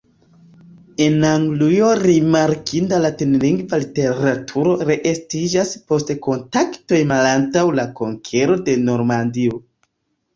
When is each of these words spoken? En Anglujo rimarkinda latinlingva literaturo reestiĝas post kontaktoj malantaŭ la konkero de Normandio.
En 1.07 1.17
Anglujo 1.31 1.89
rimarkinda 1.97 3.01
latinlingva 3.03 3.79
literaturo 3.83 4.73
reestiĝas 4.91 5.73
post 5.91 6.09
kontaktoj 6.29 7.01
malantaŭ 7.13 7.67
la 7.81 7.85
konkero 8.01 8.57
de 8.71 8.75
Normandio. 8.87 9.61